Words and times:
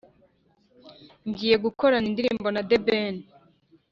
Ngiye 1.29 1.55
gukorana 1.65 2.07
indirimbo 2.11 2.47
na 2.51 2.61
The 2.69 2.77
ben 2.85 3.15